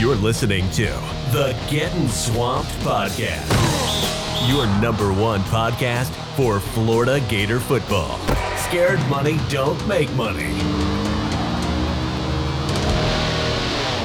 [0.00, 0.86] You're listening to
[1.30, 8.18] the Getting Swamped Podcast, your number one podcast for Florida Gator football.
[8.56, 10.54] Scared money don't make money.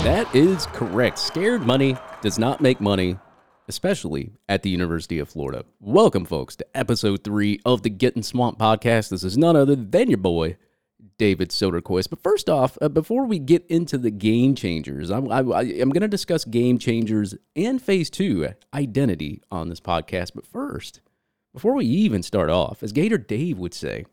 [0.04, 1.18] That is correct.
[1.18, 3.18] Scared money does not make money,
[3.70, 5.64] especially at the University of Florida.
[5.80, 9.12] Welcome, folks, to episode three of the Getting Swamp podcast.
[9.12, 10.58] This is none other than your boy,
[11.18, 12.10] David Soderquist.
[12.10, 16.02] But first off, uh, before we get into the game changers, I'm, I, I'm going
[16.02, 20.32] to discuss game changers and phase two identity on this podcast.
[20.36, 21.02] But first,
[21.54, 24.06] before we even start off, as Gator Dave would say,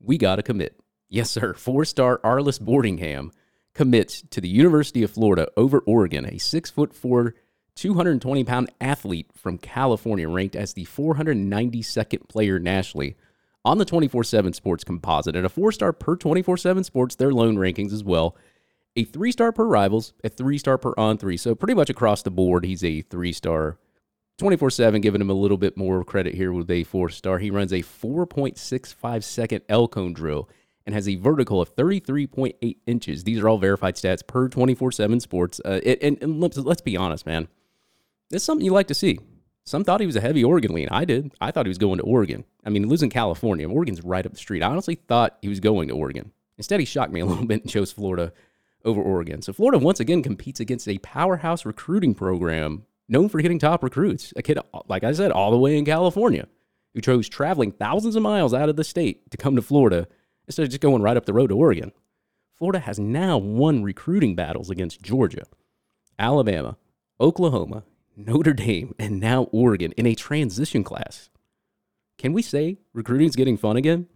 [0.00, 0.80] we got to commit.
[1.08, 1.54] Yes, sir.
[1.56, 3.30] Four star Arlis Boardingham
[3.74, 7.34] commits to the University of Florida over Oregon, a six foot four,
[7.74, 13.16] 220 pound athlete from California, ranked as the 492nd player nationally
[13.64, 17.32] on the 24 7 sports composite, and a four star per 24 7 sports, their
[17.32, 18.36] lone rankings as well.
[18.96, 21.36] A three star per rivals, a three star per on three.
[21.36, 23.78] So, pretty much across the board, he's a three star
[24.38, 27.38] 24 7, giving him a little bit more credit here with a four star.
[27.38, 30.48] He runs a 4.65 second L cone drill
[30.84, 33.24] and has a vertical of 33.8 inches.
[33.24, 35.60] These are all verified stats per 24 7 sports.
[35.64, 37.48] Uh, and, and let's be honest, man.
[38.30, 39.20] It's something you like to see.
[39.64, 40.88] Some thought he was a heavy Oregon lean.
[40.90, 41.32] I did.
[41.40, 42.44] I thought he was going to Oregon.
[42.64, 43.68] I mean, in California.
[43.68, 44.62] Oregon's right up the street.
[44.62, 46.32] I honestly thought he was going to Oregon.
[46.58, 48.32] Instead, he shocked me a little bit and chose Florida
[48.84, 49.40] over Oregon.
[49.42, 54.32] So Florida once again competes against a powerhouse recruiting program known for getting top recruits.
[54.36, 56.48] A kid, like I said, all the way in California,
[56.94, 60.08] who chose traveling thousands of miles out of the state to come to Florida
[60.46, 61.92] instead of just going right up the road to Oregon.
[62.56, 65.44] Florida has now won recruiting battles against Georgia,
[66.18, 66.76] Alabama,
[67.20, 67.84] Oklahoma,
[68.16, 71.30] Notre Dame, and now Oregon in a transition class.
[72.18, 74.06] Can we say recruiting is getting fun again?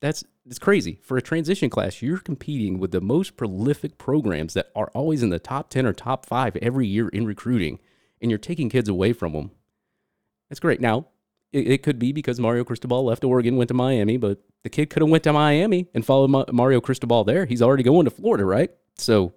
[0.00, 0.98] That's it's crazy.
[1.02, 5.30] For a transition class, you're competing with the most prolific programs that are always in
[5.30, 7.78] the top 10 or top 5 every year in recruiting,
[8.20, 9.50] and you're taking kids away from them.
[10.48, 10.80] That's great.
[10.80, 11.08] Now,
[11.52, 14.90] it, it could be because Mario Cristobal left Oregon, went to Miami, but the kid
[14.90, 17.44] could have went to Miami and followed Ma- Mario Cristobal there.
[17.44, 18.70] He's already going to Florida, right?
[18.96, 19.34] So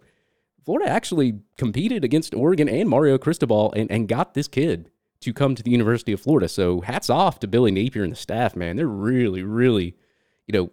[0.64, 4.92] Florida actually competed against Oregon and Mario Cristobal and, and got this kid
[5.22, 6.48] to come to the University of Florida.
[6.48, 8.76] So hats off to Billy Napier and the staff, man.
[8.76, 9.96] They're really, really,
[10.48, 10.72] you know,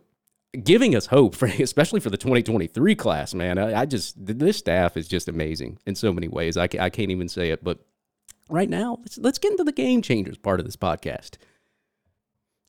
[0.63, 3.59] giving us hope for especially for the 2023 class, man.
[3.59, 6.57] I, I just this staff is just amazing in so many ways.
[6.57, 7.79] I, I can't even say it, but
[8.49, 11.37] right now, let's let's get into the game changers part of this podcast.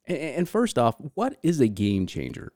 [0.05, 2.51] And, and first off, what is a game changer?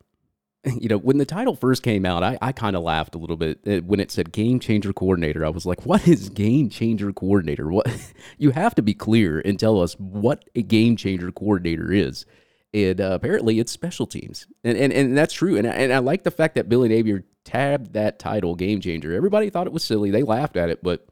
[0.79, 3.35] you know, when the title first came out, I, I kind of laughed a little
[3.35, 5.45] bit uh, when it said game changer coordinator.
[5.45, 7.69] I was like, what is game changer coordinator?
[7.69, 7.87] What
[8.37, 12.25] you have to be clear and tell us what a game changer coordinator is.
[12.73, 14.47] And uh, apparently it's special teams.
[14.63, 15.57] And, and, and that's true.
[15.57, 19.13] And, and I like the fact that Billy Napier tabbed that title game changer.
[19.13, 20.11] Everybody thought it was silly.
[20.11, 20.81] They laughed at it.
[20.81, 21.05] But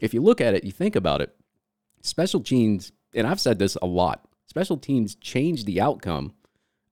[0.00, 1.34] if you look at it, you think about it,
[2.00, 6.32] special teams, and I've said this a lot, special teams change the outcome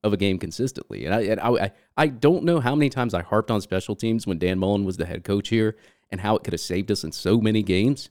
[0.03, 1.05] of a game consistently.
[1.05, 4.27] And I, and I, I don't know how many times I harped on special teams
[4.27, 5.77] when Dan Mullen was the head coach here
[6.11, 8.09] and how it could have saved us in so many games.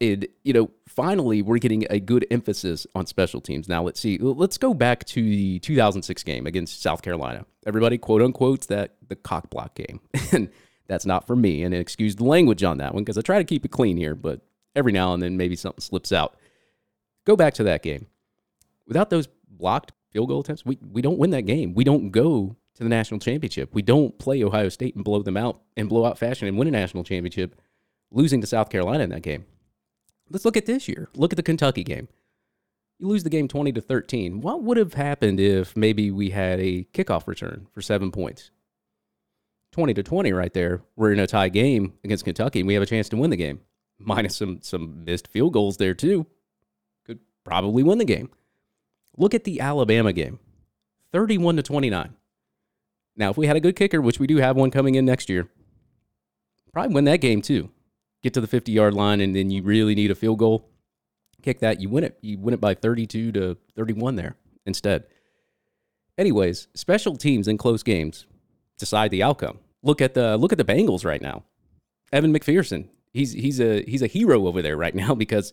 [0.00, 3.68] And, you know, finally, we're getting a good emphasis on special teams.
[3.68, 4.18] Now, let's see.
[4.18, 7.44] Let's go back to the 2006 game against South Carolina.
[7.66, 10.00] Everybody, quote unquote, that the cock block game.
[10.32, 10.48] and
[10.88, 11.62] that's not for me.
[11.62, 14.14] And excuse the language on that one because I try to keep it clean here,
[14.14, 14.40] but
[14.74, 16.36] every now and then maybe something slips out.
[17.24, 18.06] Go back to that game.
[18.86, 21.74] Without those blocked field goal attempts, we, we don't win that game.
[21.74, 23.74] We don't go to the national championship.
[23.74, 26.70] We don't play Ohio State and blow them out in blowout fashion and win a
[26.70, 27.60] national championship,
[28.10, 29.44] losing to South Carolina in that game.
[30.30, 31.08] Let's look at this year.
[31.14, 32.08] Look at the Kentucky game.
[32.98, 34.40] You lose the game 20 to 13.
[34.40, 38.50] What would have happened if maybe we had a kickoff return for seven points?
[39.72, 40.82] 20 to 20 right there.
[40.96, 43.36] We're in a tie game against Kentucky and we have a chance to win the
[43.36, 43.60] game.
[43.98, 46.26] Minus some some missed field goals there too.
[47.06, 48.30] Could probably win the game.
[49.16, 50.38] Look at the Alabama game
[51.12, 52.14] 31 to 29.
[53.16, 55.28] Now, if we had a good kicker, which we do have one coming in next
[55.28, 55.48] year,
[56.72, 57.70] probably win that game too.
[58.22, 60.68] Get to the 50 yard line, and then you really need a field goal.
[61.42, 62.18] Kick that, you win it.
[62.22, 65.04] You win it by 32 to 31 there instead.
[66.16, 68.26] Anyways, special teams in close games
[68.78, 69.58] decide the outcome.
[69.82, 71.42] Look at the look at the Bengals right now.
[72.12, 75.52] Evan McPherson, he's he's a he's a hero over there right now because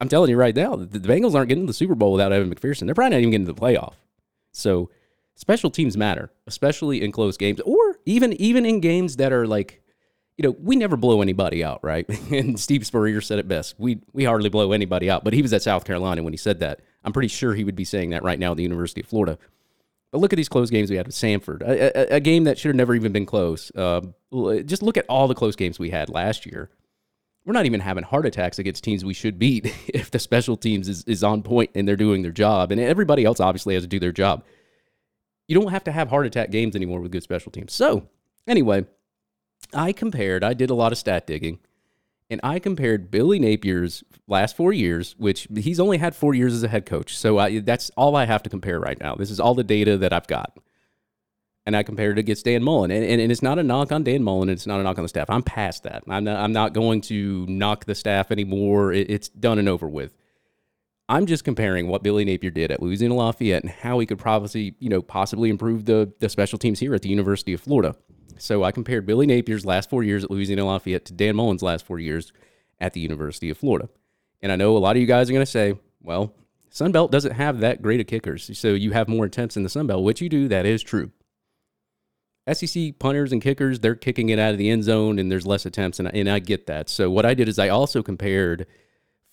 [0.00, 2.54] I'm telling you right now, the Bengals aren't getting to the Super Bowl without Evan
[2.54, 2.86] McPherson.
[2.86, 3.94] They're probably not even getting to the playoff.
[4.52, 4.90] So
[5.34, 9.82] special teams matter, especially in close games, or even even in games that are like,
[10.36, 12.06] you know, we never blow anybody out, right?
[12.30, 13.74] and Steve Spurrier said it best.
[13.78, 16.60] We we hardly blow anybody out, but he was at South Carolina when he said
[16.60, 16.80] that.
[17.02, 19.38] I'm pretty sure he would be saying that right now at the University of Florida.
[20.12, 22.58] But look at these close games we had with Samford, a, a, a game that
[22.58, 23.70] should have never even been close.
[23.74, 24.02] Uh,
[24.64, 26.70] just look at all the close games we had last year
[27.46, 30.88] we're not even having heart attacks against teams we should beat if the special teams
[30.88, 32.72] is, is on point and they're doing their job.
[32.72, 34.44] And everybody else obviously has to do their job.
[35.48, 37.72] You don't have to have heart attack games anymore with good special teams.
[37.72, 38.08] So,
[38.48, 38.84] anyway,
[39.72, 41.60] I compared, I did a lot of stat digging,
[42.28, 46.64] and I compared Billy Napier's last four years, which he's only had four years as
[46.64, 47.16] a head coach.
[47.16, 49.14] So I, that's all I have to compare right now.
[49.14, 50.58] This is all the data that I've got
[51.66, 52.92] and I compared it against Dan Mullen.
[52.92, 54.48] And, and, and, it's not a knock on Dan Mullen.
[54.48, 55.28] It's not a knock on the staff.
[55.28, 56.04] I'm past that.
[56.08, 58.92] I'm not, I'm not going to knock the staff anymore.
[58.92, 60.16] It, it's done and over with.
[61.08, 64.74] I'm just comparing what Billy Napier did at Louisiana Lafayette and how he could probably,
[64.78, 67.96] you know, possibly improve the, the special teams here at the University of Florida.
[68.38, 71.86] So I compared Billy Napier's last four years at Louisiana Lafayette to Dan Mullen's last
[71.86, 72.32] four years
[72.80, 73.88] at the University of Florida.
[74.42, 76.34] And I know a lot of you guys are going to say, well,
[76.70, 78.56] Sunbelt doesn't have that great of kickers.
[78.58, 80.48] So you have more attempts in the Sunbelt, which you do.
[80.48, 81.10] That is true.
[82.52, 85.66] SEC punters and kickers, they're kicking it out of the end zone and there's less
[85.66, 86.88] attempts, and, and I get that.
[86.88, 88.66] So, what I did is I also compared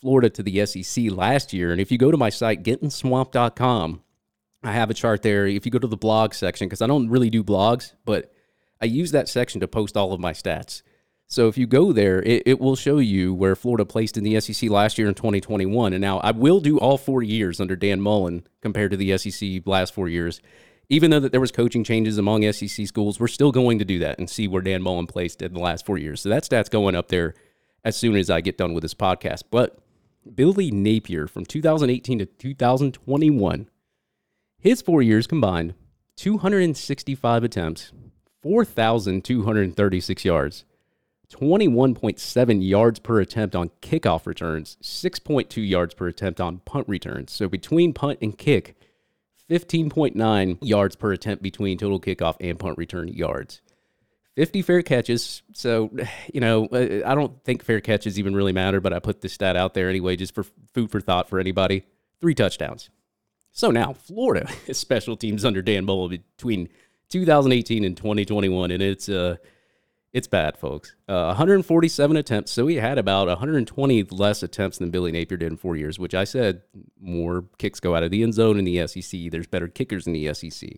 [0.02, 1.72] Florida to the SEC last year.
[1.72, 4.02] And if you go to my site, gettenswamp.com,
[4.64, 5.48] I have a chart there.
[5.48, 8.34] If you go to the blog section, because I don't really do blogs, but
[8.82, 10.82] I use that section to post all of my stats.
[11.28, 14.40] So if you go there, it, it, will show you where Florida placed in the
[14.40, 15.94] SEC last year in 2021.
[15.94, 19.66] And now I will do all four years under Dan Mullen compared to the SEC
[19.66, 20.42] last four years
[20.94, 23.98] even though that there was coaching changes among SEC schools, we're still going to do
[23.98, 26.22] that and see where Dan Mullen placed in the last four years.
[26.22, 27.34] So that stat's going up there
[27.84, 29.46] as soon as I get done with this podcast.
[29.50, 29.80] But
[30.36, 33.70] Billy Napier from 2018 to 2021,
[34.60, 35.74] his four years combined,
[36.18, 37.92] 265 attempts,
[38.44, 40.64] 4,236 yards,
[41.34, 47.32] 21.7 yards per attempt on kickoff returns, 6.2 yards per attempt on punt returns.
[47.32, 48.76] So between punt and kick,
[49.50, 53.62] 15.9 yards per attempt between total kickoff and punt return yards.
[54.36, 55.44] 50 fair catches.
[55.54, 55.92] So,
[56.34, 59.34] you know, uh, I don't think fair catches even really matter, but I put this
[59.34, 60.44] stat out there anyway, just for
[60.74, 61.84] food for thought for anybody.
[62.20, 62.90] Three touchdowns.
[63.52, 66.70] So now, Florida special teams under Dan Mullen between
[67.10, 69.36] 2018 and 2021, and it's uh,
[70.14, 70.96] it's bad, folks.
[71.08, 72.52] Uh, 147 attempts.
[72.52, 76.14] So he had about 120 less attempts than Billy Napier did in four years, which
[76.14, 76.62] I said
[77.02, 79.32] more kicks go out of the end zone in the SEC.
[79.32, 80.70] There's better kickers in the SEC.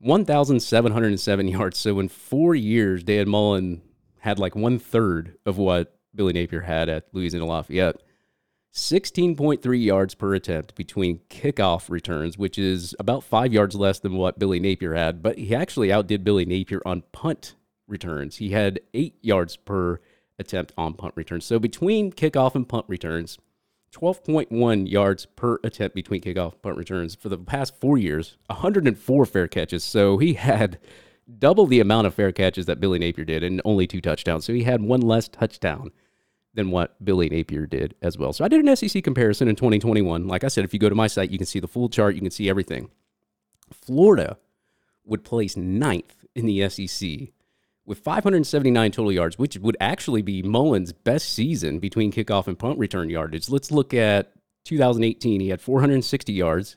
[0.00, 1.78] 1,707 yards.
[1.78, 3.80] So in four years, Dan Mullen
[4.18, 8.02] had like one third of what Billy Napier had at Louisiana Lafayette.
[8.74, 14.38] 16.3 yards per attempt between kickoff returns, which is about five yards less than what
[14.38, 15.22] Billy Napier had.
[15.22, 17.54] But he actually outdid Billy Napier on punt
[17.86, 18.36] returns.
[18.36, 20.00] He had eight yards per
[20.38, 21.44] attempt on punt returns.
[21.44, 23.38] So between kickoff and punt returns,
[23.92, 29.46] 12.1 yards per attempt between kickoff punt returns for the past four years, 104 fair
[29.46, 29.84] catches.
[29.84, 30.78] So he had
[31.38, 34.44] double the amount of fair catches that Billy Napier did and only two touchdowns.
[34.44, 35.90] So he had one less touchdown
[36.54, 38.32] than what Billy Napier did as well.
[38.32, 40.26] So I did an SEC comparison in 2021.
[40.26, 42.14] Like I said, if you go to my site, you can see the full chart,
[42.14, 42.90] you can see everything.
[43.72, 44.38] Florida
[45.04, 47.33] would place ninth in the SEC
[47.86, 52.78] with 579 total yards, which would actually be Mullen's best season between kickoff and punt
[52.78, 53.48] return yardage.
[53.48, 54.32] Let's look at
[54.64, 55.40] 2018.
[55.40, 56.76] He had 460 yards.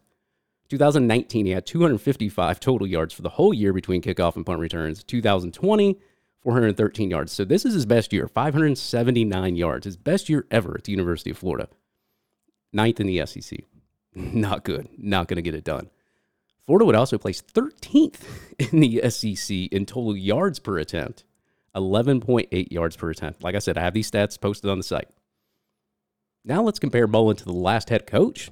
[0.70, 5.02] 2019, he had 255 total yards for the whole year between kickoff and punt returns.
[5.04, 5.98] 2020,
[6.44, 7.32] 413 yards.
[7.32, 11.30] So this is his best year, 579 yards, his best year ever at the University
[11.30, 11.70] of Florida.
[12.74, 13.60] Ninth in the SEC.
[14.16, 14.90] Not good.
[14.98, 15.90] Not going to get it done.
[16.68, 18.20] Florida would also place 13th
[18.60, 21.24] in the SEC in total yards per attempt,
[21.76, 23.42] 11.8 yards per attempt.
[23.42, 25.10] Like I said, I have these stats posted on the site.
[26.44, 28.52] Now let's compare Mullen to the last head coach,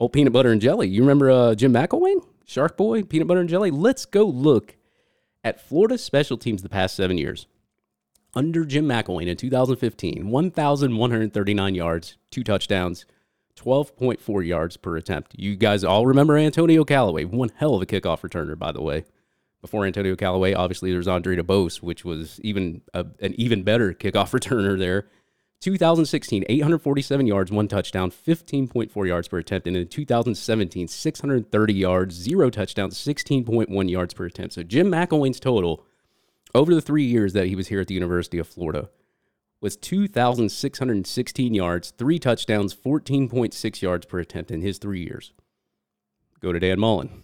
[0.00, 0.88] old peanut butter and jelly.
[0.88, 3.70] You remember uh, Jim McElwain, Shark Boy, peanut butter and jelly?
[3.70, 4.76] Let's go look
[5.44, 7.46] at Florida's special teams the past seven years.
[8.34, 13.04] Under Jim McElwain in 2015, 1,139 yards, two touchdowns,
[13.56, 15.34] 12.4 yards per attempt.
[15.36, 19.04] You guys all remember Antonio Callaway, one hell of a kickoff returner, by the way.
[19.60, 24.30] Before Antonio Callaway, obviously there's Andre Debose, which was even a, an even better kickoff
[24.38, 25.08] returner there.
[25.60, 29.68] 2016, 847 yards, one touchdown, 15.4 yards per attempt.
[29.68, 34.54] And in 2017, 630 yards, zero touchdowns, 16.1 yards per attempt.
[34.54, 35.84] So Jim McElwain's total
[36.52, 38.90] over the three years that he was here at the University of Florida
[39.62, 45.32] was 2,616 yards, three touchdowns, 14.6 yards per attempt in his three years.
[46.40, 47.22] Go to Dan Mullen.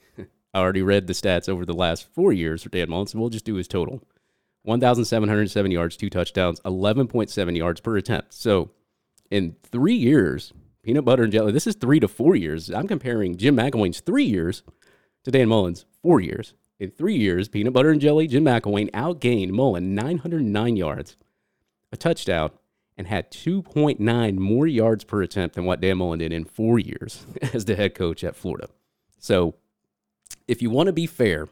[0.18, 3.28] I already read the stats over the last four years for Dan Mullen, so we'll
[3.28, 4.02] just do his total
[4.62, 8.32] 1,707 yards, two touchdowns, 11.7 yards per attempt.
[8.32, 8.70] So
[9.30, 12.70] in three years, peanut butter and jelly, this is three to four years.
[12.70, 14.62] I'm comparing Jim McElwain's three years
[15.24, 16.54] to Dan Mullen's four years.
[16.80, 21.16] In three years, peanut butter and jelly, Jim McElwain outgained Mullen 909 yards,
[21.94, 22.50] a touchdown,
[22.96, 27.26] and had 2.9 more yards per attempt than what Dan Mullen did in four years
[27.54, 28.68] as the head coach at Florida.
[29.18, 29.54] So,
[30.46, 31.48] if you want to be fair,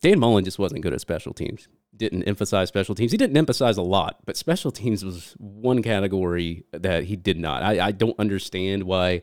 [0.00, 1.68] Dan Mullen just wasn't good at special teams.
[1.96, 3.10] Didn't emphasize special teams.
[3.10, 7.62] He didn't emphasize a lot, but special teams was one category that he did not.
[7.62, 9.22] I, I don't understand why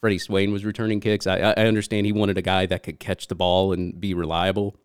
[0.00, 1.26] Freddie Swain was returning kicks.
[1.26, 4.76] I, I understand he wanted a guy that could catch the ball and be reliable,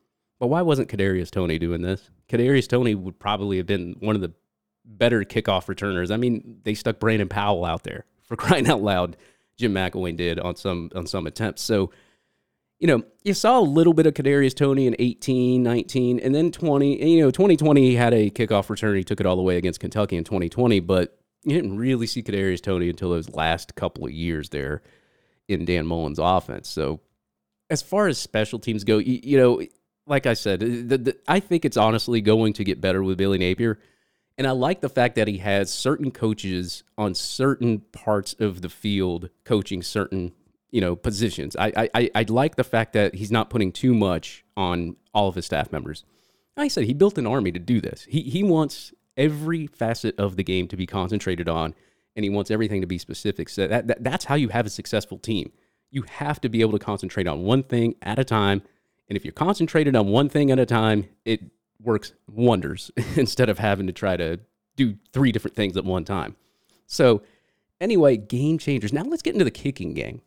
[0.43, 2.09] but why wasn't Kadarius Toney doing this?
[2.27, 4.33] Kadarius Toney would probably have been one of the
[4.83, 6.12] better kickoff returners.
[6.12, 9.15] I mean, they stuck Brandon Powell out there for crying out loud.
[9.55, 11.62] Jim McElwain did on some on some attempts.
[11.62, 11.91] So,
[12.77, 16.51] you know, you saw a little bit of Kadarius Toney in 18, 19, and then
[16.51, 17.00] 20.
[17.00, 18.97] And, you know, 2020 he had a kickoff return.
[18.97, 22.21] He took it all the way against Kentucky in 2020, but you didn't really see
[22.21, 24.81] Kadarius Toney until those last couple of years there
[25.47, 26.67] in Dan Mullen's offense.
[26.67, 27.00] So,
[27.69, 29.62] as far as special teams go, you, you know,
[30.05, 33.38] like I said, the, the, I think it's honestly going to get better with Billy
[33.38, 33.79] Napier.
[34.38, 38.69] And I like the fact that he has certain coaches on certain parts of the
[38.69, 40.33] field coaching certain,
[40.72, 41.55] you know, positions.
[41.55, 45.36] I I I like the fact that he's not putting too much on all of
[45.36, 46.03] his staff members.
[46.57, 48.07] Like I said he built an army to do this.
[48.10, 51.75] He he wants every facet of the game to be concentrated on,
[52.15, 53.50] and he wants everything to be specific.
[53.50, 55.51] So that, that that's how you have a successful team.
[55.91, 58.63] You have to be able to concentrate on one thing at a time.
[59.13, 61.39] And if you're concentrated on one thing at a time, it
[61.79, 64.39] works wonders instead of having to try to
[64.75, 66.36] do three different things at one time.
[66.88, 67.22] So,
[67.79, 68.91] anyway, game changers.
[68.91, 70.24] Now let's get into the kicking game.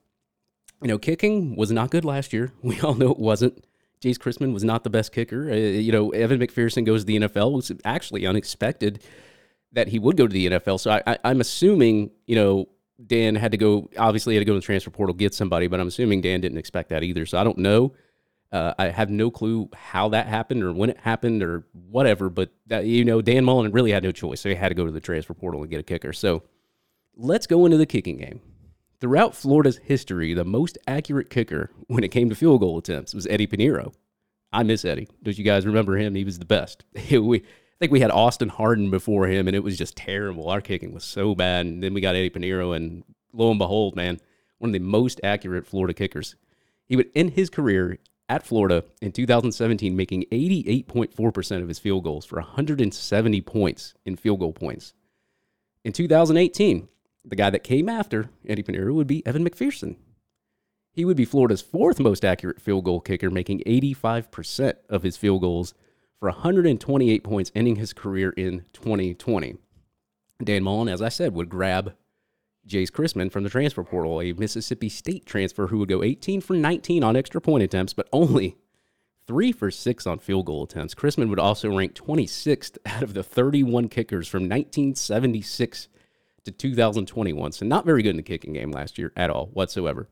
[0.83, 2.53] You know, kicking was not good last year.
[2.63, 3.65] We all know it wasn't.
[4.01, 5.51] Jace Christmann was not the best kicker.
[5.51, 7.55] Uh, you know, Evan McPherson goes to the NFL.
[7.55, 9.03] It was actually unexpected
[9.73, 10.79] that he would go to the NFL.
[10.79, 12.69] So I, I'm assuming, you know,
[13.05, 15.81] Dan had to go, obviously, had to go to the transfer portal, get somebody, but
[15.81, 17.27] I'm assuming Dan didn't expect that either.
[17.27, 17.93] So I don't know.
[18.53, 22.51] Uh, I have no clue how that happened or when it happened or whatever, but
[22.71, 24.41] you know, Dan Mullen really had no choice.
[24.41, 26.13] So he had to go to the transfer portal and get a kicker.
[26.13, 26.45] So
[27.17, 28.41] let's go into the kicking game.
[29.01, 33.27] Throughout Florida's history, the most accurate kicker when it came to field goal attempts was
[33.27, 33.93] Eddie Piñeiro.
[34.53, 35.09] I miss Eddie.
[35.23, 36.15] Don't you guys remember him?
[36.15, 36.85] He was the best.
[37.11, 40.49] we, I think we had Austin Hardin before him, and it was just terrible.
[40.49, 41.67] Our kicking was so bad.
[41.67, 44.19] And then we got Eddie Piñeiro, and lo and behold, man,
[44.59, 46.37] one of the most accurate Florida kickers.
[46.87, 52.25] He would end his career at Florida in 2017, making 88.4% of his field goals
[52.25, 54.95] for 170 points in field goal points.
[55.85, 56.89] In 2018,
[57.25, 59.97] the guy that came after Eddie Piñeiro would be Evan McPherson.
[60.93, 65.43] He would be Florida's fourth most accurate field goal kicker, making 85% of his field
[65.43, 65.75] goals
[66.19, 69.57] for 128 points, ending his career in 2020.
[70.43, 71.95] Dan Mullen, as I said, would grab
[72.67, 76.55] Jace Christmann from the transfer portal, a Mississippi State transfer who would go 18 for
[76.55, 78.57] 19 on extra point attempts, but only
[79.27, 80.95] three for six on field goal attempts.
[80.95, 85.89] Christmann would also rank 26th out of the 31 kickers from 1976
[86.45, 87.53] to 2021.
[87.53, 90.09] So not very good in the kicking game last year at all whatsoever.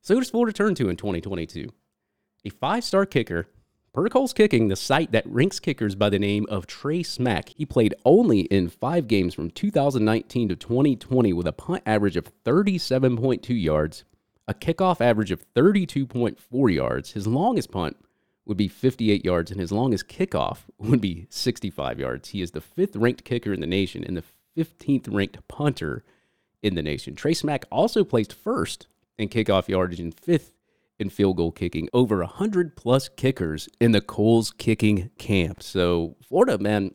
[0.00, 1.68] So who does Florida turn to in 2022?
[2.44, 3.48] A five-star kicker
[3.94, 7.66] Per Kohl's Kicking, the site that ranks kickers by the name of Trey Smack, he
[7.66, 13.50] played only in five games from 2019 to 2020 with a punt average of 37.2
[13.50, 14.04] yards,
[14.48, 17.10] a kickoff average of 32.4 yards.
[17.10, 17.98] His longest punt
[18.46, 22.30] would be 58 yards, and his longest kickoff would be 65 yards.
[22.30, 24.24] He is the fifth ranked kicker in the nation and the
[24.56, 26.02] 15th ranked punter
[26.62, 27.14] in the nation.
[27.14, 28.86] Trey Smack also placed first
[29.18, 30.54] in kickoff yardage and fifth
[30.98, 35.62] in field goal kicking, over 100 plus kickers in the Kohl's kicking camp.
[35.62, 36.94] So, Florida, man,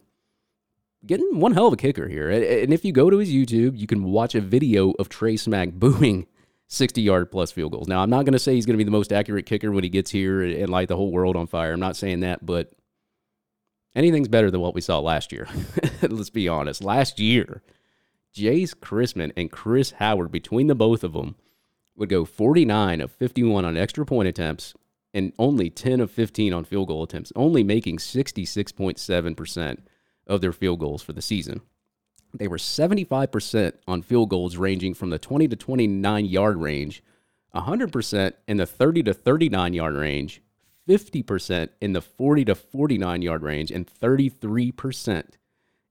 [1.05, 2.29] getting one hell of a kicker here.
[2.29, 5.71] And if you go to his YouTube, you can watch a video of Trey Smack
[5.73, 6.27] booming
[6.67, 7.87] 60 yard plus field goals.
[7.87, 9.83] Now, I'm not going to say he's going to be the most accurate kicker when
[9.83, 11.73] he gets here and light the whole world on fire.
[11.73, 12.71] I'm not saying that, but
[13.95, 15.47] anything's better than what we saw last year.
[16.01, 16.83] Let's be honest.
[16.83, 17.63] Last year,
[18.35, 21.35] Jace Christmann and Chris Howard, between the both of them,
[21.97, 24.73] would go 49 of 51 on extra point attempts
[25.13, 29.77] and only 10 of 15 on field goal attempts, only making 66.7%
[30.27, 31.61] of their field goals for the season.
[32.33, 37.03] They were 75% on field goals ranging from the 20 to 29 yard range,
[37.55, 40.41] 100% in the 30 to 39 yard range,
[40.87, 45.23] 50% in the 40 to 49 yard range, and 33%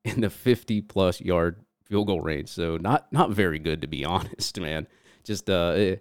[0.05, 2.49] in the 50 plus yard field goal range.
[2.49, 4.87] So not not very good to be honest, man.
[5.27, 5.97] Just uh, eh,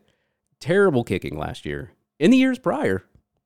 [0.60, 1.92] terrible kicking last year.
[2.20, 3.04] In the years prior,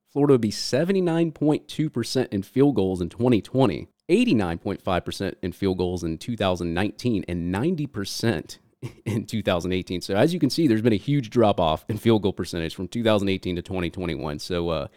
[0.07, 7.25] Florida would be 79.2% in field goals in 2020, 89.5% in field goals in 2019,
[7.27, 8.57] and 90%
[9.05, 10.01] in 2018.
[10.01, 12.75] So as you can see, there's been a huge drop off in field goal percentage
[12.75, 14.39] from 2018 to 2021.
[14.39, 14.87] So uh,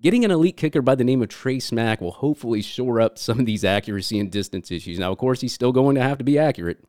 [0.00, 3.40] Getting an elite kicker by the name of Trey Smack will hopefully shore up some
[3.40, 4.98] of these accuracy and distance issues.
[4.98, 6.84] Now, of course, he's still going to have to be accurate.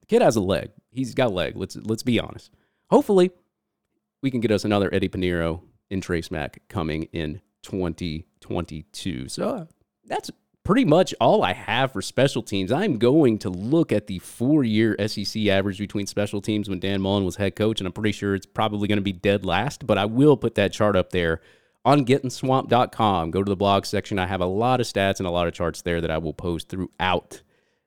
[0.00, 0.70] The kid has a leg.
[0.90, 1.56] He's got a leg.
[1.56, 2.50] Let's let's be honest.
[2.90, 3.30] Hopefully,
[4.22, 9.28] we can get us another Eddie Piñeiro in Trey Smack coming in 2022.
[9.28, 9.64] So uh,
[10.06, 10.30] that's
[10.64, 12.72] pretty much all I have for special teams.
[12.72, 17.00] I'm going to look at the four year SEC average between special teams when Dan
[17.00, 19.86] Mullen was head coach, and I'm pretty sure it's probably going to be dead last,
[19.86, 21.40] but I will put that chart up there
[21.84, 23.30] on gettingswamp.com.
[23.30, 24.18] Go to the blog section.
[24.18, 26.34] I have a lot of stats and a lot of charts there that I will
[26.34, 27.42] post throughout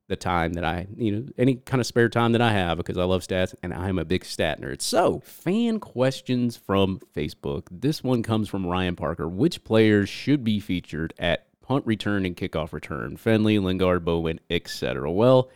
[0.07, 2.97] the time that I, you know, any kind of spare time that I have because
[2.97, 4.81] I love stats and I'm a big stat nerd.
[4.81, 7.63] So, fan questions from Facebook.
[7.71, 9.27] This one comes from Ryan Parker.
[9.27, 13.17] Which players should be featured at punt return and kickoff return?
[13.17, 15.09] Fenley, Lingard, Bowman, etc.
[15.09, 15.49] Well,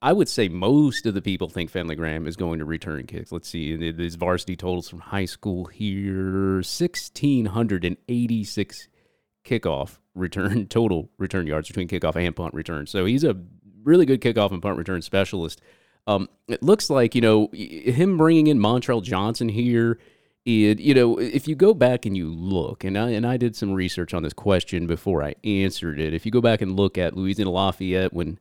[0.00, 3.32] I would say most of the people think Fenley Graham is going to return kicks.
[3.32, 8.88] Let's see, his varsity totals from high school here 1,686
[9.44, 12.86] kickoff return, total return yards between kickoff and punt return.
[12.86, 13.36] So he's a
[13.86, 15.62] really good kickoff and punt return specialist.
[16.06, 19.98] Um, it looks like, you know, him bringing in Montrell Johnson here.
[20.44, 23.56] It, you know, if you go back and you look, and I, and I did
[23.56, 26.14] some research on this question before I answered it.
[26.14, 28.38] If you go back and look at Louisiana Lafayette when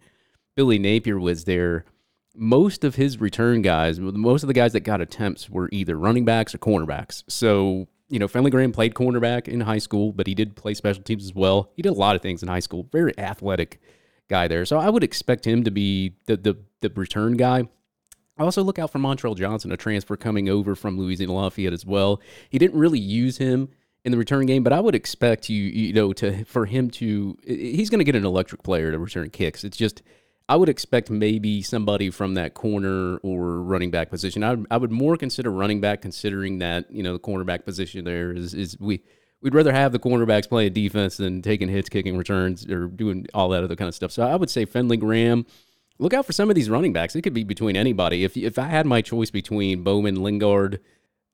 [0.55, 1.85] Billy Napier was there,
[2.35, 6.25] most of his return guys, most of the guys that got attempts were either running
[6.25, 7.23] backs or cornerbacks.
[7.27, 11.01] So, you know, Fenley Graham played cornerback in high school, but he did play special
[11.01, 11.71] teams as well.
[11.75, 12.87] He did a lot of things in high school.
[12.91, 13.81] Very athletic
[14.29, 14.65] guy there.
[14.65, 17.67] So I would expect him to be the the, the return guy.
[18.37, 21.85] I also look out for Montrell Johnson, a transfer coming over from Louisiana Lafayette as
[21.85, 22.19] well.
[22.49, 23.69] He didn't really use him
[24.03, 27.37] in the return game, but I would expect you you know to for him to
[27.45, 29.63] he's going to get an electric player to return kicks.
[29.63, 30.01] It's just
[30.47, 34.43] I would expect maybe somebody from that corner or running back position.
[34.43, 38.31] I, I would more consider running back, considering that you know the cornerback position there
[38.31, 39.01] is is we
[39.45, 43.49] we'd rather have the cornerbacks playing defense than taking hits, kicking returns, or doing all
[43.49, 44.11] that other kind of stuff.
[44.11, 45.45] So I would say Fenley Graham.
[45.99, 47.15] Look out for some of these running backs.
[47.15, 48.25] It could be between anybody.
[48.25, 50.81] If if I had my choice between Bowman, Lingard,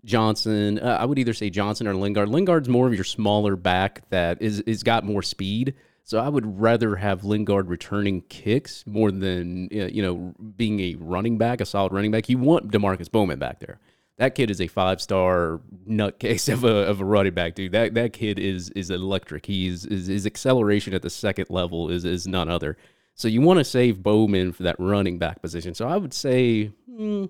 [0.04, 2.30] Johnson, uh, I would either say Johnson or Lingard.
[2.30, 5.74] Lingard's more of your smaller back that is is got more speed.
[6.04, 11.38] So I would rather have Lingard returning kicks more than you know being a running
[11.38, 12.28] back, a solid running back.
[12.28, 13.80] You want Demarcus Bowman back there
[14.22, 17.72] that kid is a five star nutcase of a of a running back, dude.
[17.72, 19.48] That that kid is is electric.
[19.48, 22.78] He's is, his acceleration at the second level is is none other.
[23.16, 25.74] So you want to save Bowman for that running back position.
[25.74, 27.26] So I would say hmm,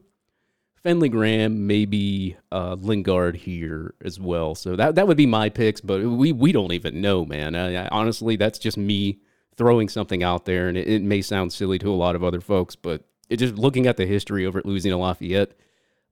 [0.84, 4.54] Fenley Graham, maybe uh, Lingard here as well.
[4.54, 7.56] So that that would be my picks, but we we don't even know, man.
[7.56, 9.22] I, I, honestly, that's just me
[9.56, 12.42] throwing something out there, and it, it may sound silly to a lot of other
[12.42, 15.54] folks, but it just looking at the history over at Louisiana Lafayette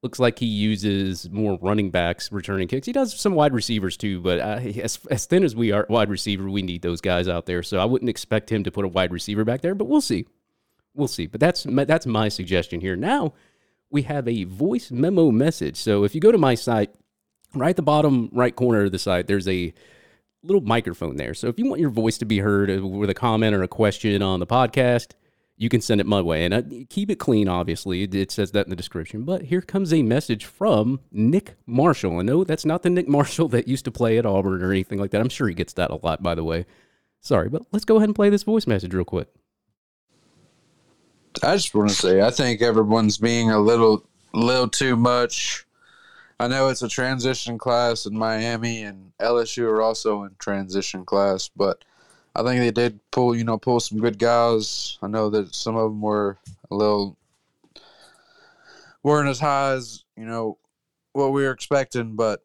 [0.02, 2.86] looks like he uses more running backs returning kicks.
[2.86, 6.10] He does some wide receivers too, but uh, as, as thin as we are wide
[6.10, 7.64] receiver, we need those guys out there.
[7.64, 10.26] So I wouldn't expect him to put a wide receiver back there, but we'll see.
[10.94, 11.28] We'll see.
[11.28, 12.96] But that's that's my suggestion here.
[12.96, 13.34] Now
[13.90, 15.78] we have a voice memo message.
[15.78, 16.92] So if you go to my site,
[17.54, 19.74] right at the bottom right corner of the site, there's a
[20.44, 21.34] little microphone there.
[21.34, 24.22] So if you want your voice to be heard with a comment or a question
[24.22, 25.12] on the podcast,
[25.60, 26.45] you can send it my way.
[26.45, 28.04] And uh, keep it clean, obviously.
[28.04, 29.24] It, says that in the description.
[29.24, 32.17] But here comes a message from Nick Marshall.
[32.17, 35.00] And no, that's not the Nick Marshall that used to play at Auburn or anything
[35.00, 35.19] like that.
[35.19, 36.65] I'm sure he gets that a lot, by the way.
[37.19, 39.28] Sorry, but let's go ahead and play this voice message real quick.
[41.43, 45.65] I just want to say, I think everyone's being a little, little too much.
[46.39, 51.50] I know it's a transition class in Miami, and LSU are also in transition class,
[51.54, 51.84] but
[52.36, 54.98] I think they did pull, you know, pull some good guys.
[55.02, 56.38] I know that some of them were
[56.70, 57.18] a little
[59.04, 60.58] weren't as high as you know
[61.13, 62.44] what we were expecting, but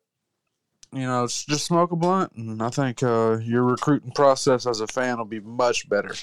[0.93, 4.87] you know, just smoke a blunt, and I think uh, your recruiting process as a
[4.87, 6.15] fan will be much better.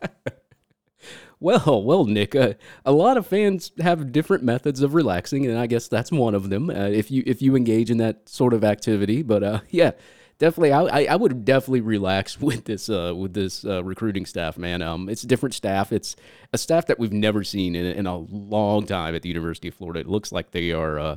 [1.40, 2.54] well, well, Nick, uh,
[2.86, 6.48] a lot of fans have different methods of relaxing, and I guess that's one of
[6.48, 6.70] them.
[6.70, 9.92] Uh, if you if you engage in that sort of activity, but uh, yeah
[10.40, 14.82] definitely I, I would definitely relax with this uh, with this uh, recruiting staff man.
[14.82, 15.92] Um it's a different staff.
[15.92, 16.16] It's
[16.52, 19.74] a staff that we've never seen in, in a long time at the University of
[19.74, 20.00] Florida.
[20.00, 21.16] It looks like they are uh,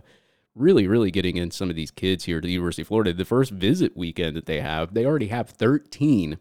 [0.53, 3.13] really really getting in some of these kids here to the University of Florida.
[3.13, 6.37] The first visit weekend that they have they already have 13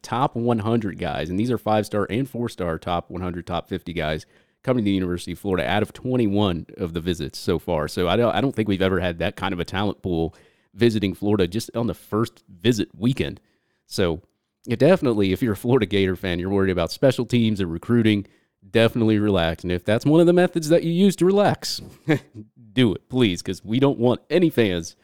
[0.00, 3.92] top 100 guys and these are five star and four star top 100 top 50
[3.92, 4.26] guys
[4.62, 7.88] coming to the University of Florida out of 21 of the visits so far.
[7.88, 10.34] So I don't I don't think we've ever had that kind of a talent pool
[10.78, 13.40] visiting Florida just on the first visit weekend.
[13.86, 14.22] So,
[14.66, 18.26] definitely, if you're a Florida Gator fan, you're worried about special teams or recruiting,
[18.70, 19.62] definitely relax.
[19.62, 21.80] And if that's one of the methods that you use to relax,
[22.72, 24.96] do it, please, because we don't want any fans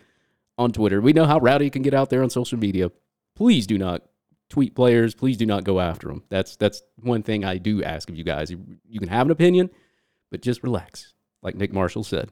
[0.57, 1.01] on Twitter.
[1.01, 2.91] We know how rowdy can get out there on social media.
[3.35, 4.03] Please do not
[4.49, 5.15] tweet players.
[5.15, 6.23] Please do not go after them.
[6.29, 8.51] That's that's one thing I do ask of you guys.
[8.51, 9.71] You, you can have an opinion,
[10.31, 12.31] but just relax, like Nick Marshall said.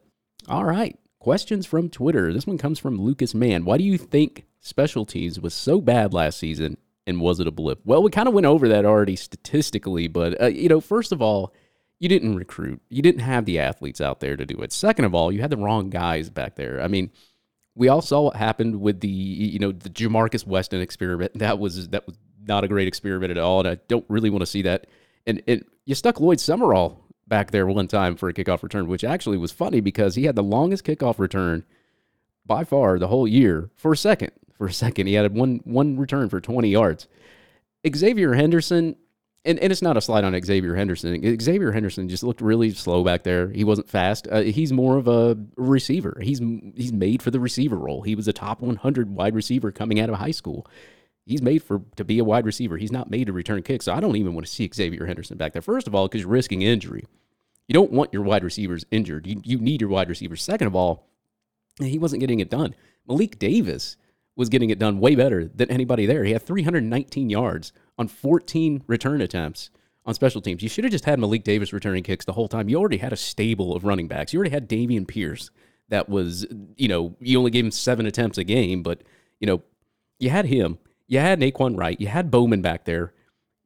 [0.49, 0.99] All right.
[1.23, 2.33] Questions from Twitter.
[2.33, 3.65] This one comes from Lucas Mann.
[3.65, 7.53] Why do you think special teams was so bad last season and was it a
[7.53, 7.79] blip?
[7.85, 11.23] Well, we kind of went over that already statistically, but uh, you know, first of
[11.23, 11.55] all,
[12.01, 12.83] you didn't recruit.
[12.89, 14.73] You didn't have the athletes out there to do it.
[14.73, 16.83] Second of all, you had the wrong guys back there.
[16.83, 17.13] I mean,
[17.77, 21.39] we all saw what happened with the you know the Jamarcus Weston experiment.
[21.39, 24.43] That was that was not a great experiment at all, and I don't really want
[24.43, 24.89] to see that.
[25.25, 29.05] And, and you stuck Lloyd Summerall back there one time for a kickoff return, which
[29.05, 31.65] actually was funny because he had the longest kickoff return
[32.45, 34.33] by far the whole year for a second.
[34.59, 37.09] For a second, he had one one return for 20 yards.
[37.93, 38.95] Xavier Henderson,
[39.45, 41.41] and, and it's not a slide on Xavier Henderson.
[41.41, 43.49] Xavier Henderson just looked really slow back there.
[43.49, 44.29] He wasn't fast.
[44.31, 46.17] Uh, he's more of a receiver.
[46.23, 46.39] He's
[46.77, 48.03] he's made for the receiver role.
[48.03, 50.65] He was a top 100 wide receiver coming out of high school.
[51.25, 52.77] He's made for to be a wide receiver.
[52.77, 53.85] He's not made to return kicks.
[53.85, 55.63] So I don't even want to see Xavier Henderson back there.
[55.63, 57.05] First of all, because you're risking injury.
[57.69, 59.27] You don't want your wide receivers injured.
[59.27, 60.43] You, you need your wide receivers.
[60.43, 61.09] Second of all,
[61.79, 62.75] he wasn't getting it done.
[63.07, 63.97] Malik Davis
[64.37, 66.25] was getting it done way better than anybody there.
[66.25, 69.71] He had 319 yards on 14 return attempts
[70.05, 70.63] on special teams.
[70.63, 72.69] You should have just had Malik Davis returning kicks the whole time.
[72.69, 74.33] You already had a stable of running backs.
[74.33, 75.51] You already had Dameon Pierce.
[75.89, 79.03] That was, you know, you only gave him seven attempts a game, but,
[79.39, 79.63] you know,
[80.19, 80.79] you had him.
[81.13, 82.01] You had Nay'Quan Wright.
[82.01, 83.13] You had Bowman back there.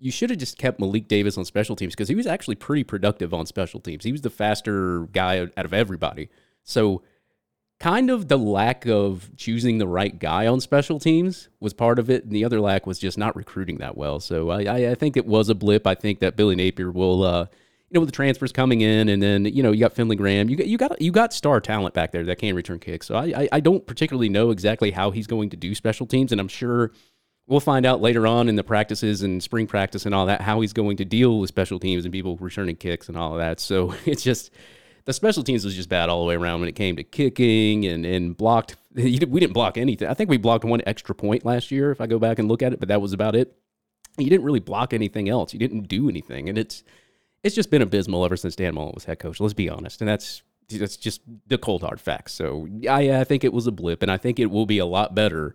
[0.00, 2.82] You should have just kept Malik Davis on special teams because he was actually pretty
[2.82, 4.02] productive on special teams.
[4.02, 6.28] He was the faster guy out of everybody.
[6.64, 7.04] So,
[7.78, 12.10] kind of the lack of choosing the right guy on special teams was part of
[12.10, 14.18] it, and the other lack was just not recruiting that well.
[14.18, 15.86] So I, I, I think it was a blip.
[15.86, 19.22] I think that Billy Napier will, uh, you know, with the transfers coming in, and
[19.22, 21.94] then you know you got Fenley Graham, you got you got you got star talent
[21.94, 23.06] back there that can return kicks.
[23.06, 26.32] So I, I, I don't particularly know exactly how he's going to do special teams,
[26.32, 26.90] and I'm sure.
[27.48, 30.60] We'll find out later on in the practices and spring practice and all that how
[30.60, 33.60] he's going to deal with special teams and people returning kicks and all of that.
[33.60, 34.50] So it's just
[35.04, 37.86] the special teams was just bad all the way around when it came to kicking
[37.86, 38.76] and, and blocked.
[38.94, 40.08] We didn't block anything.
[40.08, 42.62] I think we blocked one extra point last year, if I go back and look
[42.62, 43.54] at it, but that was about it.
[44.16, 45.52] You didn't really block anything else.
[45.52, 46.82] You didn't do anything, and it's
[47.42, 49.38] it's just been abysmal ever since Dan Mullen was head coach.
[49.38, 52.32] Let's be honest, and that's that's just the cold hard facts.
[52.32, 54.86] So I, I think it was a blip, and I think it will be a
[54.86, 55.54] lot better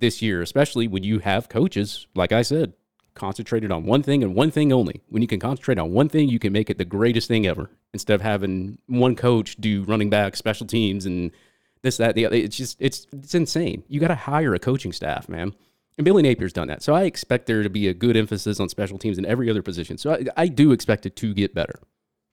[0.00, 2.72] this year, especially when you have coaches, like I said,
[3.14, 5.02] concentrated on one thing and one thing only.
[5.08, 7.70] When you can concentrate on one thing, you can make it the greatest thing ever
[7.92, 11.30] instead of having one coach do running back, special teams, and
[11.82, 12.36] this, that, the other.
[12.36, 13.84] It's just, it's, it's insane.
[13.88, 15.54] You got to hire a coaching staff, man.
[15.98, 16.82] And Billy Napier's done that.
[16.82, 19.62] So I expect there to be a good emphasis on special teams in every other
[19.62, 19.98] position.
[19.98, 21.80] So I, I do expect it to get better.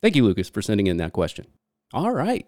[0.01, 1.47] Thank you, Lucas, for sending in that question.
[1.93, 2.47] All right.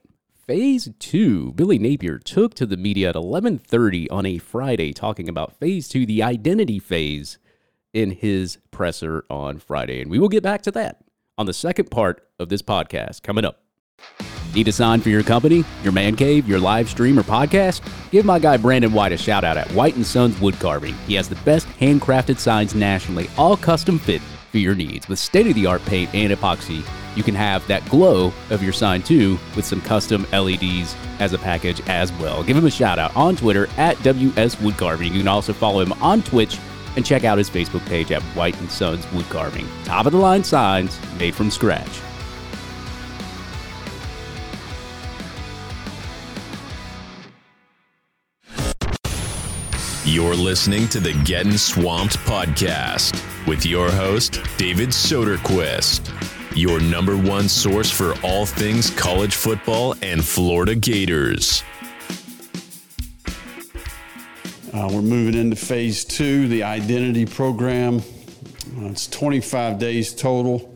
[0.50, 5.60] Phase two, Billy Napier took to the media at 11:30 on a Friday, talking about
[5.60, 7.38] phase two, the identity phase
[7.94, 10.02] in his presser on Friday.
[10.02, 11.04] And we will get back to that
[11.38, 13.62] on the second part of this podcast coming up.
[14.56, 17.88] Need a sign for your company, your man cave, your live stream, or podcast?
[18.10, 20.96] Give my guy Brandon White a shout out at White and Sons Wood Carving.
[21.06, 25.08] He has the best handcrafted signs nationally, all custom fit for your needs.
[25.08, 26.84] With state of the art paint and epoxy,
[27.20, 31.38] you can have that glow of your sign too with some custom LEDs as a
[31.38, 32.46] package as well.
[32.46, 35.12] Give him a shout out on Twitter at WS Wood Carving.
[35.12, 36.58] You can also follow him on Twitch
[36.96, 39.68] and check out his Facebook page at White and Sons Wood Carving.
[39.84, 41.90] Top of the line signs made from scratch.
[50.06, 53.14] You're listening to the Getting Swamped podcast
[53.46, 60.24] with your host, David Soderquist, your number one source for all things college football and
[60.24, 61.64] Florida Gators.
[64.74, 68.00] Uh, we're moving into phase two, the identity program.
[68.78, 70.76] Uh, it's 25 days total.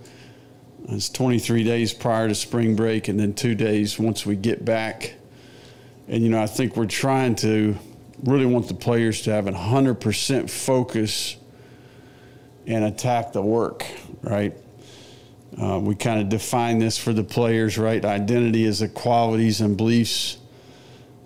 [0.87, 5.15] It's 23 days prior to spring break, and then two days once we get back.
[6.07, 7.77] And, you know, I think we're trying to
[8.23, 11.35] really want the players to have a 100% focus
[12.65, 13.85] and attack the work,
[14.21, 14.53] right?
[15.61, 18.03] Uh, we kind of define this for the players, right?
[18.03, 20.37] Identity is the qualities and beliefs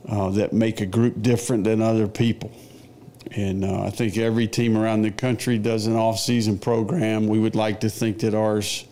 [0.07, 2.51] uh, that make a group different than other people.
[3.31, 7.27] And uh, I think every team around the country does an off-season program.
[7.27, 8.85] We would like to think that ours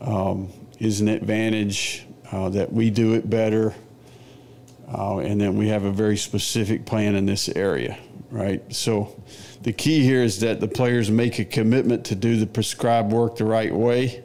[0.00, 3.74] um, is an advantage, uh, that we do it better,
[4.92, 7.98] uh, and then we have a very specific plan in this area,
[8.30, 8.62] right?
[8.74, 9.20] So
[9.62, 13.36] the key here is that the players make a commitment to do the prescribed work
[13.36, 14.24] the right way.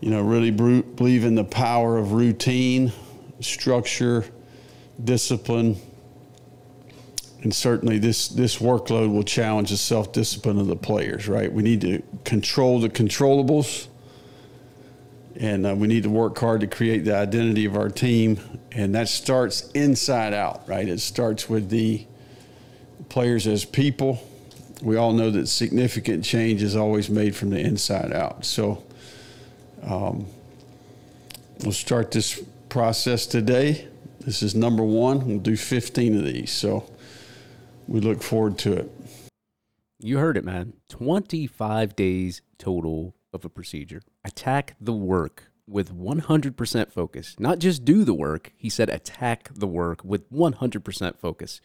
[0.00, 2.92] You know, really believe in the power of routine,
[3.40, 4.24] structure,
[5.02, 5.76] discipline,
[7.42, 11.28] and certainly this this workload will challenge the self discipline of the players.
[11.28, 13.86] Right, we need to control the controllables,
[15.36, 18.40] and uh, we need to work hard to create the identity of our team,
[18.72, 20.68] and that starts inside out.
[20.68, 22.06] Right, it starts with the
[23.08, 24.26] players as people.
[24.82, 28.44] We all know that significant change is always made from the inside out.
[28.44, 28.82] So.
[29.82, 30.26] Um,
[31.62, 33.88] we'll start this process today.
[34.20, 35.26] This is number one.
[35.26, 36.50] We'll do 15 of these.
[36.50, 36.90] So
[37.86, 38.90] we look forward to it.
[39.98, 40.74] You heard it, man.
[40.88, 44.02] 25 days total of a procedure.
[44.24, 47.36] Attack the work with 100% focus.
[47.38, 51.60] Not just do the work, he said attack the work with 100% focus.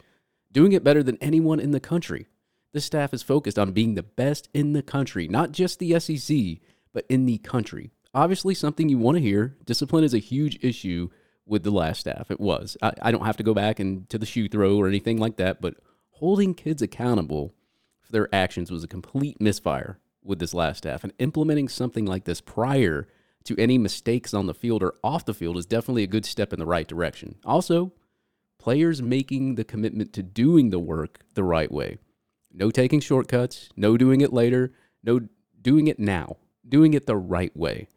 [0.52, 2.26] Doing it better than anyone in the country.
[2.72, 6.60] This staff is focused on being the best in the country, not just the SEC,
[6.92, 7.90] but in the country.
[8.14, 9.56] Obviously, something you want to hear.
[9.64, 11.08] Discipline is a huge issue
[11.46, 12.30] with the last staff.
[12.30, 12.76] It was.
[12.82, 15.36] I, I don't have to go back and to the shoe throw or anything like
[15.36, 15.76] that, but
[16.10, 17.54] holding kids accountable
[18.00, 21.02] for their actions was a complete misfire with this last staff.
[21.02, 23.08] And implementing something like this prior
[23.44, 26.52] to any mistakes on the field or off the field is definitely a good step
[26.52, 27.36] in the right direction.
[27.44, 27.92] Also,
[28.62, 31.98] players making the commitment to doing the work the right way.
[32.52, 34.72] No taking shortcuts, no doing it later,
[35.02, 35.22] no
[35.60, 36.36] doing it now,
[36.68, 37.88] doing it the right way.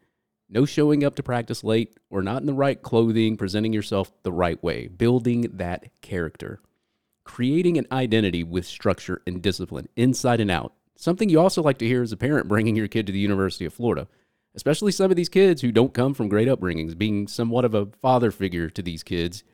[0.48, 4.32] No showing up to practice late or not in the right clothing, presenting yourself the
[4.32, 6.58] right way, building that character.
[7.22, 10.72] Creating an identity with structure and discipline inside and out.
[10.96, 13.66] Something you also like to hear as a parent bringing your kid to the University
[13.66, 14.08] of Florida,
[14.56, 17.86] especially some of these kids who don't come from great upbringings, being somewhat of a
[18.02, 19.44] father figure to these kids.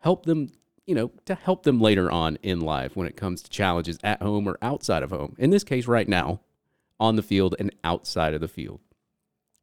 [0.00, 0.52] Help them,
[0.86, 4.22] you know, to help them later on in life when it comes to challenges at
[4.22, 5.34] home or outside of home.
[5.38, 6.40] In this case, right now,
[7.00, 8.80] on the field and outside of the field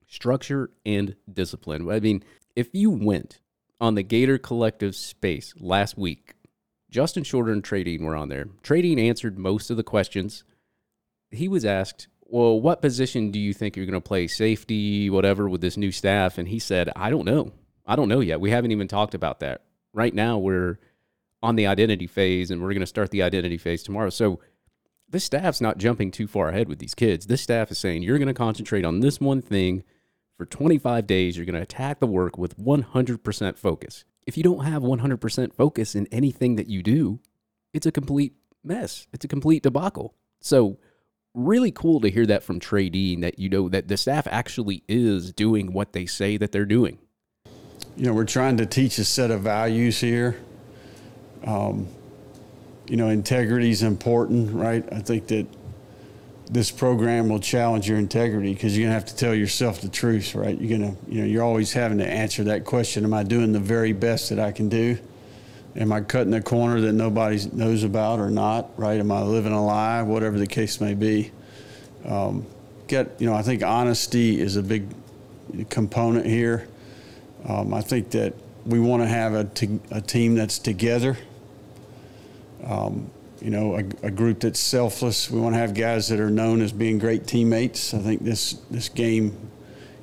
[0.07, 1.89] structure and discipline.
[1.89, 2.23] I mean,
[2.55, 3.39] if you went
[3.81, 6.35] on the Gator Collective space last week,
[6.89, 8.45] Justin Shorter and Trey Dean were on there.
[8.63, 10.43] Trey Dean answered most of the questions.
[11.31, 14.27] He was asked, Well, what position do you think you're going to play?
[14.27, 16.37] Safety, whatever, with this new staff?
[16.37, 17.51] And he said, I don't know.
[17.85, 18.39] I don't know yet.
[18.39, 19.64] We haven't even talked about that.
[19.95, 20.77] Right now, we're
[21.41, 24.09] on the identity phase and we're going to start the identity phase tomorrow.
[24.09, 24.39] So,
[25.07, 27.27] this staff's not jumping too far ahead with these kids.
[27.27, 29.83] This staff is saying, You're going to concentrate on this one thing
[30.37, 34.03] for 25 days, you're going to attack the work with 100% focus.
[34.27, 37.21] If you don't have 100% focus in anything that you do,
[37.73, 39.07] it's a complete mess.
[39.13, 40.13] It's a complete debacle.
[40.41, 40.77] So,
[41.33, 44.83] really cool to hear that from Trey Dean that you know that the staff actually
[44.87, 46.99] is doing what they say that they're doing.
[47.97, 50.37] You know, we're trying to teach a set of values here.
[51.45, 51.87] Um,
[52.87, 54.83] you know, integrity is important, right?
[54.91, 55.47] I think that
[56.51, 60.35] this program will challenge your integrity because you're gonna have to tell yourself the truth,
[60.35, 60.59] right?
[60.59, 63.59] You're gonna, you know, you're always having to answer that question: Am I doing the
[63.59, 64.97] very best that I can do?
[65.77, 68.77] Am I cutting a corner that nobody knows about or not?
[68.77, 68.99] Right?
[68.99, 70.01] Am I living a lie?
[70.01, 71.31] Whatever the case may be.
[72.05, 72.45] Um,
[72.87, 74.87] get, you know, I think honesty is a big
[75.69, 76.67] component here.
[77.47, 78.33] Um, I think that
[78.65, 81.17] we want to have a, t- a team that's together.
[82.63, 85.29] Um, you know, a, a, group that's selfless.
[85.29, 87.93] We want to have guys that are known as being great teammates.
[87.93, 89.37] I think this this game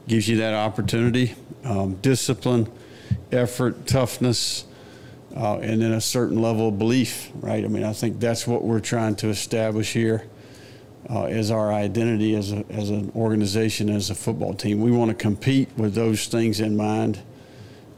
[0.07, 1.35] gives you that opportunity.
[1.65, 2.71] Um, discipline,
[3.33, 4.65] effort, toughness,
[5.35, 7.33] uh, and then a certain level of belief.
[7.35, 7.65] Right.
[7.65, 10.27] I mean, I think that's what we're trying to establish here.
[11.11, 14.81] Uh, as our identity as, a, as an organization, as a football team.
[14.81, 17.21] We want to compete with those things in mind.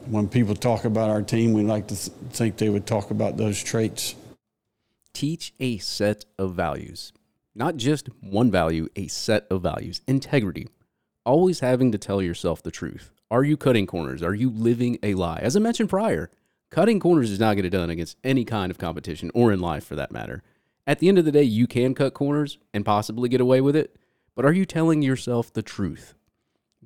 [0.06, 3.36] When people talk about our team, we like to th- think they would talk about
[3.36, 4.14] those traits
[5.14, 7.12] teach a set of values.
[7.54, 10.02] Not just one value, a set of values.
[10.06, 10.68] Integrity.
[11.24, 13.10] Always having to tell yourself the truth.
[13.30, 14.22] Are you cutting corners?
[14.22, 15.38] Are you living a lie?
[15.40, 16.30] As I mentioned prior,
[16.70, 19.84] cutting corners is not get it done against any kind of competition or in life
[19.84, 20.42] for that matter.
[20.86, 23.76] At the end of the day, you can cut corners and possibly get away with
[23.76, 23.96] it,
[24.34, 26.14] but are you telling yourself the truth?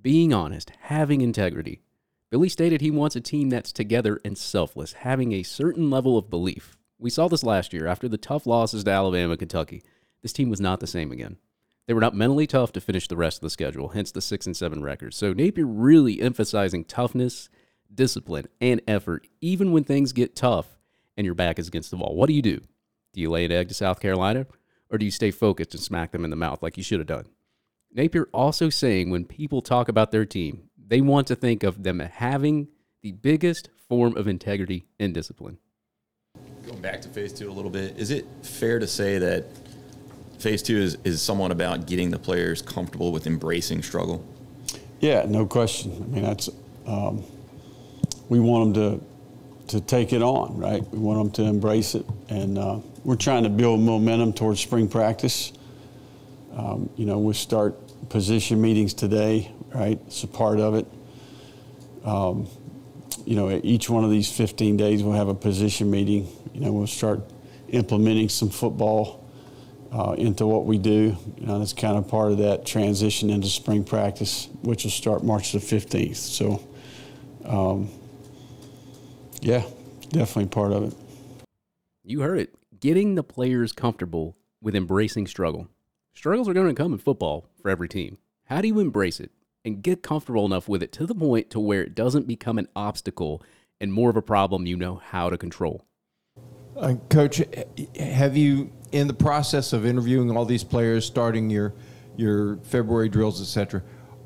[0.01, 1.81] Being honest, having integrity.
[2.31, 6.29] Billy stated he wants a team that's together and selfless, having a certain level of
[6.29, 6.77] belief.
[6.99, 9.83] We saw this last year after the tough losses to Alabama and Kentucky.
[10.21, 11.39] This team was not the same again.
[11.87, 14.45] They were not mentally tough to finish the rest of the schedule, hence the 6
[14.45, 15.17] and 7 records.
[15.17, 17.49] So Napier really emphasizing toughness,
[17.95, 20.79] discipline, and effort even when things get tough
[21.17, 22.15] and your back is against the wall.
[22.15, 22.61] What do you do?
[23.15, 24.47] Do you lay an egg to South Carolina
[24.91, 27.07] or do you stay focused and smack them in the mouth like you should have
[27.07, 27.25] done?
[27.91, 32.01] Napier also saying when people talk about their team, they want to think of them
[32.01, 32.69] having
[33.03, 35.59] the biggest form of integrity and discipline
[36.69, 39.47] going back to phase two a little bit, is it fair to say that
[40.39, 44.25] phase two is, is somewhat about getting the players comfortable with embracing struggle?
[45.01, 45.93] Yeah, no question.
[45.93, 46.51] I mean, that's
[46.87, 47.25] um,
[48.29, 49.05] we want them to
[49.69, 50.83] to take it on, right?
[50.91, 54.89] We want them to embrace it, and uh, we're trying to build momentum towards spring
[54.89, 55.53] practice.
[56.55, 57.77] Um, you know, we start
[58.09, 60.01] position meetings today, right?
[60.07, 60.87] It's a part of it.
[62.05, 62.49] Um,
[63.25, 66.29] you know, each one of these 15 days we'll have a position meeting.
[66.55, 67.21] You know, we'll start
[67.69, 69.29] implementing some football
[69.93, 71.17] uh, into what we do.
[71.37, 75.25] You know, that's kind of part of that transition into spring practice, which will start
[75.25, 76.17] March the 15th.
[76.17, 76.63] So,
[77.45, 77.91] um,
[79.41, 79.63] yeah,
[80.11, 80.95] definitely part of it.
[82.05, 82.55] You heard it.
[82.81, 85.69] Getting the players comfortable with embracing struggle.
[86.19, 88.19] Struggles are going to come in football for every team.
[88.47, 89.31] How do you embrace it
[89.65, 92.67] and get comfortable enough with it to the point to where it doesn't become an
[92.75, 93.41] obstacle
[93.81, 95.85] and more of a problem you know how to control?
[96.77, 97.41] Uh, Coach,
[98.01, 101.73] have you, in the process of interviewing all these players, starting your
[102.17, 103.81] your February drills, etc.,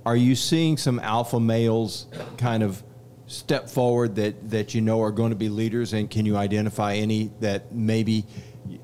[0.07, 2.07] are you seeing some alpha males
[2.39, 2.83] kind of
[3.27, 6.95] step forward that that you know are going to be leaders, and can you identify
[6.95, 8.25] any that maybe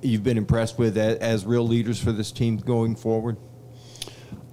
[0.03, 3.37] you've been impressed with as, real leaders for this team going forward?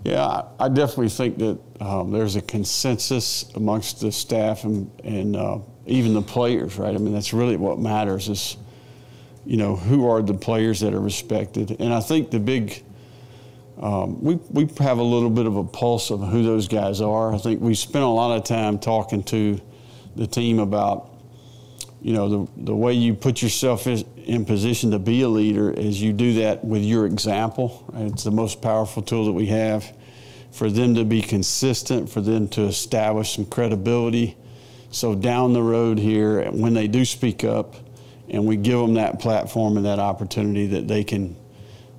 [0.03, 5.59] Yeah, I definitely think that um, there's a consensus amongst the staff and, and uh,
[5.87, 6.93] even the players, right?
[6.93, 8.57] I mean, that's really what matters is,
[9.45, 11.77] you know, who are the players that are respected.
[11.79, 12.83] And I think the big,
[13.81, 17.33] um, we, we have a little bit of a pulse of who those guys are.
[17.33, 19.59] I think we spent a lot of time talking to
[20.15, 21.14] the team about,
[22.05, 25.99] you know, the, the way you put yourself in, position to be a leader is
[25.99, 27.83] you do that with your example.
[27.95, 29.91] It's the most powerful tool that we have
[30.51, 34.37] for them to be consistent, for them to establish some credibility.
[34.91, 37.73] So down the road here, when they do speak up,
[38.29, 41.35] and we give them that platform and that opportunity that they can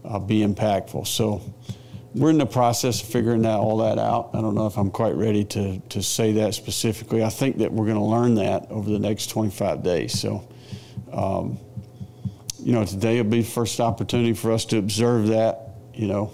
[0.05, 1.09] uh, be impactful.
[1.09, 1.43] So
[2.17, 4.31] we're in the process of figuring that all that out.
[4.35, 7.23] I don't know if I'm quite ready to to say that specifically.
[7.23, 10.19] I think that we're going to learn that over the next 25 days.
[10.19, 10.49] So.
[11.13, 11.59] Um,
[12.67, 16.33] you know, today will be the first opportunity for us to observe that, you know,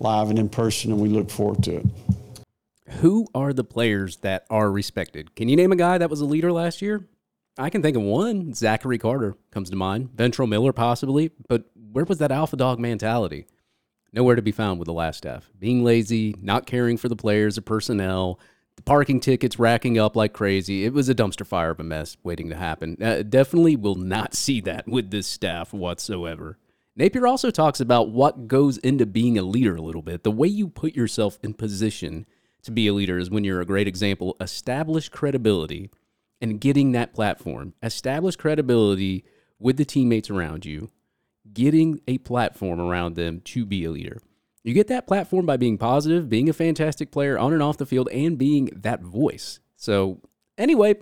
[0.00, 1.86] live and in person, and we look forward to it.
[3.00, 5.34] Who are the players that are respected?
[5.34, 7.08] Can you name a guy that was a leader last year?
[7.56, 8.52] I can think of one.
[8.52, 10.10] Zachary Carter comes to mind.
[10.14, 11.30] Ventrell Miller, possibly.
[11.48, 13.46] But where was that alpha dog mentality?
[14.12, 15.50] Nowhere to be found with the last staff.
[15.58, 18.38] Being lazy, not caring for the players or personnel,
[18.76, 20.84] the parking tickets racking up like crazy.
[20.84, 22.96] It was a dumpster fire of a mess waiting to happen.
[23.02, 26.58] Uh, definitely will not see that with this staff whatsoever.
[26.94, 30.24] Napier also talks about what goes into being a leader a little bit.
[30.24, 32.26] The way you put yourself in position
[32.64, 35.90] to be a leader is when you're a great example, establish credibility
[36.40, 37.72] and getting that platform.
[37.82, 39.24] Establish credibility
[39.58, 40.90] with the teammates around you,
[41.52, 44.20] getting a platform around them to be a leader.
[44.64, 47.86] You get that platform by being positive, being a fantastic player on and off the
[47.86, 49.58] field, and being that voice.
[49.76, 50.20] So,
[50.56, 50.96] anyway,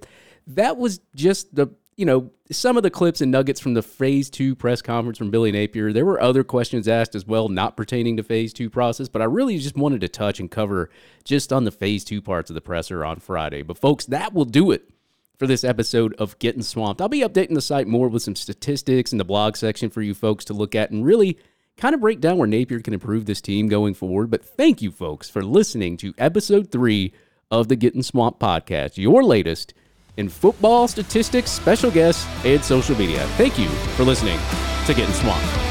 [0.47, 1.69] that was just the
[2.01, 5.31] you know, some of the clips and nuggets from the phase two press conference from
[5.31, 5.93] Billy Napier.
[5.93, 9.27] There were other questions asked as well, not pertaining to phase two process, but I
[9.27, 10.89] really just wanted to touch and cover
[11.25, 13.61] just on the phase two parts of the presser on Friday.
[13.61, 14.89] But folks, that will do it
[15.41, 17.01] for this episode of Getting Swamped.
[17.01, 20.13] I'll be updating the site more with some statistics in the blog section for you
[20.13, 21.39] folks to look at and really
[21.79, 24.31] kind of break down where Napier can improve this team going forward.
[24.31, 27.15] But thank you folks for listening to episode three
[27.51, 29.73] of the Getting Swamped podcast, your latest
[30.19, 33.27] in football, statistics, special guests, and social media.
[33.39, 34.39] Thank you for listening
[34.85, 35.70] to Getting Swamped.